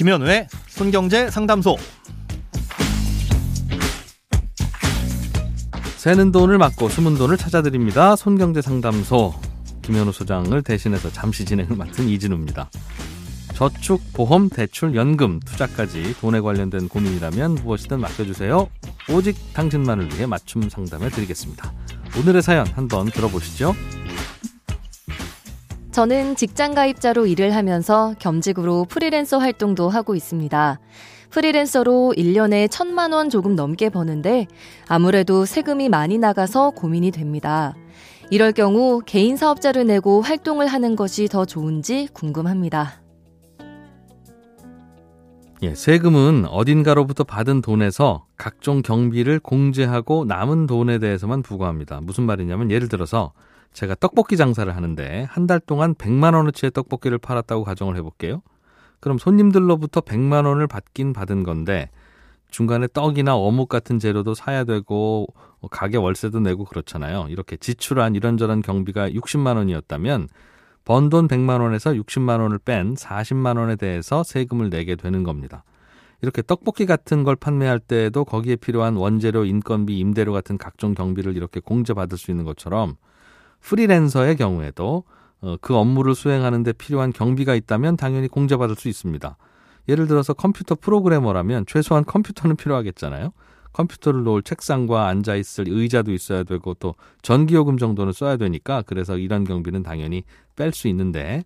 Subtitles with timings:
[0.00, 1.76] 김현우의 손경제 상담소.
[5.98, 8.16] 새는 돈을 막고 숨은 돈을 찾아드립니다.
[8.16, 9.34] 손경제 상담소
[9.82, 12.70] 김현우 소장을 대신해서 잠시 진행을 맡은 이진우입니다.
[13.52, 18.70] 저축, 보험, 대출, 연금, 투자까지 돈에 관련된 고민이라면 무엇이든 맡겨주세요.
[19.10, 21.74] 오직 당신만을 위해 맞춤 상담해 드리겠습니다.
[22.18, 23.76] 오늘의 사연 한번 들어보시죠.
[25.92, 30.78] 저는 직장 가입자로 일을 하면서 겸직으로 프리랜서 활동도 하고 있습니다.
[31.30, 34.46] 프리랜서로 1년에 천만 원 조금 넘게 버는데
[34.88, 37.74] 아무래도 세금이 많이 나가서 고민이 됩니다.
[38.30, 43.02] 이럴 경우 개인 사업자를 내고 활동을 하는 것이 더 좋은지 궁금합니다.
[45.62, 52.00] 예, 세금은 어딘가로부터 받은 돈에서 각종 경비를 공제하고 남은 돈에 대해서만 부과합니다.
[52.00, 53.32] 무슨 말이냐면 예를 들어서
[53.72, 58.42] 제가 떡볶이 장사를 하는데 한 달 동안 100만 원어치의 떡볶이를 팔았다고 가정을 해볼게요.
[59.00, 61.88] 그럼 손님들로부터 100만 원을 받긴 받은 건데
[62.50, 65.26] 중간에 떡이나 어묵 같은 재료도 사야 되고
[65.70, 67.26] 가게 월세도 내고 그렇잖아요.
[67.30, 70.28] 이렇게 지출한 이런저런 경비가 60만 원이었다면
[70.84, 75.62] 번 돈 100만 원에서 60만 원을 뺀 40만 원에 대해서 세금을 내게 되는 겁니다.
[76.22, 81.60] 이렇게 떡볶이 같은 걸 판매할 때에도 거기에 필요한 원재료, 인건비, 임대료 같은 각종 경비를 이렇게
[81.60, 82.96] 공제받을 수 있는 것처럼
[83.60, 85.04] 프리랜서의 경우에도
[85.42, 89.36] 어, 그 업무를 수행하는 데 필요한 경비가 있다면 당연히 공제받을 수 있습니다.
[89.88, 93.32] 예를 들어서 컴퓨터 프로그래머라면 최소한 컴퓨터는 필요하겠잖아요.
[93.72, 99.44] 컴퓨터를 놓을 책상과 앉아 있을 의자도 있어야 되고 또 전기요금 정도는 써야 되니까 그래서 이런
[99.44, 100.24] 경비는 당연히
[100.56, 101.44] 뺄 수 있는데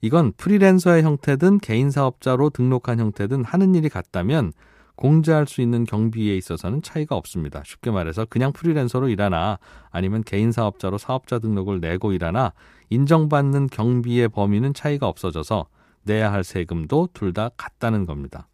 [0.00, 4.52] 이건 프리랜서의 형태든 개인 사업자로 등록한 형태든 하는 일이 같다면
[4.96, 7.62] 공제할 수 있는 경비에 있어서는 차이가 없습니다.
[7.64, 9.58] 쉽게 말해서 그냥 프리랜서로 일하나
[9.90, 12.52] 아니면 개인 사업자로 사업자 등록을 내고 일하나
[12.90, 15.66] 인정받는 경비의 범위는 차이가 없어져서
[16.02, 18.48] 내야 할 세금도 둘 다 같다는 겁니다.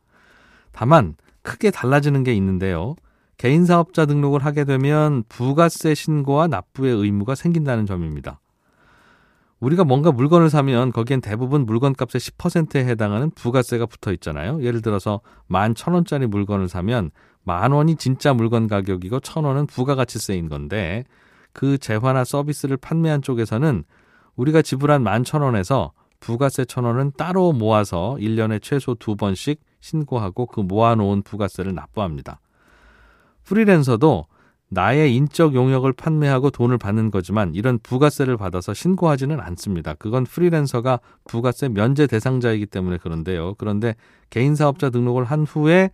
[0.73, 2.97] 다만 크게 달라지는 게 있는데요.
[3.37, 8.41] 개인 사업자 등록을 하게 되면 부가세 신고와 납부의 의무가 생긴다는 점입니다.
[9.63, 14.61] 우리가 뭔가 물건을 사면 거기엔 대부분 물건값의 10%에 해당하는 부가세가 붙어 있잖아요.
[14.63, 17.13] 예를 들어서 만 천 원짜리 물건을 사면
[17.45, 21.05] 만 원이 진짜 물건 가격이고 천 원은 부가가치세인 건데
[21.53, 23.85] 그 재화나 서비스를 판매한 쪽에서는
[24.35, 30.47] 우리가 지불한 만 천 원에서 부가세 천 원은 따로 모아서 1년에 최소 두 번씩 신고하고
[30.47, 32.41] 그 모아놓은 부가세를 납부합니다.
[33.45, 34.27] 프리랜서도
[34.73, 39.93] 나의 인적 용역을 판매하고 돈을 받는 거지만 이런 부가세를 받아서 신고하지는 않습니다.
[39.95, 43.55] 그건 프리랜서가 부가세 면제 대상자이기 때문에 그런데요.
[43.59, 43.95] 그런데
[44.31, 45.91] 개인 사업자 등록을 한 후에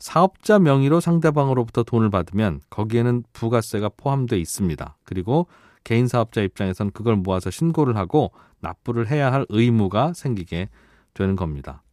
[0.00, 4.96] 사업자 명의로 상대방으로부터 돈을 받으면 거기에는 부가세가 포함되어 있습니다.
[5.04, 5.46] 그리고
[5.84, 10.68] 개인 사업자 입장에선 그걸 모아서 신고를 하고 납부를 해야 할 의무가 생기게
[11.14, 11.84] 되는 겁니다.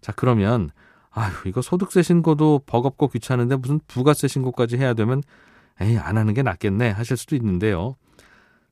[0.00, 0.70] 자, 그러면
[1.10, 5.22] 아유, 이거 소득세 신고도 버겁고 귀찮은데 무슨 부가세 신고까지 해야 되면
[5.80, 7.96] 에이, 안 하는 게 낫겠네 하실 수도 있는데요.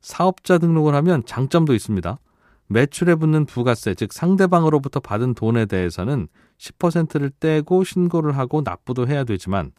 [0.00, 2.18] 사업자 등록을 하면 장점도 있습니다.
[2.68, 9.72] 매출에 붙는 부가세, 즉 상대방으로부터 받은 돈에 대해서는 10%를 떼고 신고를 하고 납부도 해야 되지만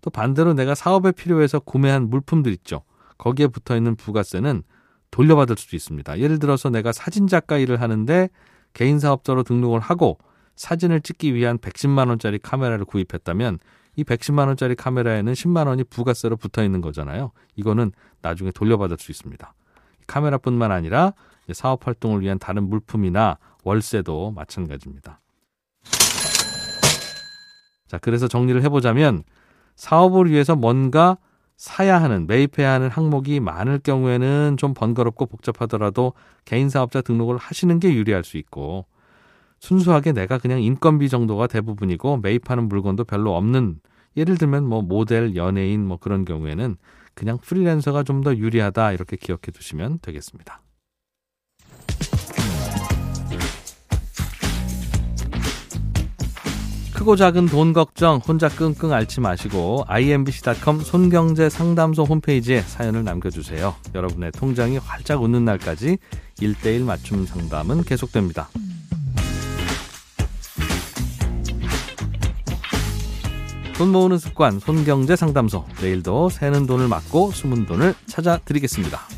[0.00, 2.82] 또 반대로 내가 사업에 필요해서 구매한 물품들 있죠.
[3.18, 4.62] 거기에 붙어 있는 부가세는
[5.10, 6.18] 돌려받을 수도 있습니다.
[6.18, 8.28] 예를 들어서 내가 사진 작가 일을 하는데
[8.74, 10.18] 개인 사업자로 등록을 하고
[10.54, 13.58] 사진을 찍기 위한 110만 원짜리 카메라를 구입했다면
[13.96, 17.32] 이 110만 원짜리 카메라에는 10만 원이 부가세로 붙어 있는 거잖아요.
[17.56, 17.92] 이거는
[18.22, 19.54] 나중에 돌려받을 수 있습니다.
[20.06, 21.14] 카메라뿐만 아니라
[21.52, 25.20] 사업 활동을 위한 다른 물품이나 월세도 마찬가지입니다.
[27.86, 29.22] 자, 그래서 정리를 해보자면
[29.76, 31.18] 사업을 위해서 뭔가
[31.56, 36.12] 사야 하는, 매입해야 하는 항목이 많을 경우에는 좀 번거롭고 복잡하더라도
[36.44, 38.84] 개인 사업자 등록을 하시는 게 유리할 수 있고
[39.60, 43.80] 순수하게 내가 그냥 인건비 정도가 대부분이고 매입하는 물건도 별로 없는
[44.16, 46.76] 예를 들면 뭐 모델, 연예인 뭐 그런 경우에는
[47.14, 50.60] 그냥 프리랜서가 좀 더 유리하다 이렇게 기억해 두시면 되겠습니다.
[56.94, 63.74] 크고 작은 돈 걱정 혼자 끙끙 앓지 마시고 imbc.com 손경제 상담소 홈페이지에 사연을 남겨주세요.
[63.94, 65.98] 여러분의 통장이 활짝 웃는 날까지
[66.38, 68.48] 1대1 맞춤 상담은 계속됩니다.
[73.76, 79.15] 돈 모으는 습관 손경제 상담소 내일도 새는 돈을 막고 숨은 돈을 찾아드리겠습니다.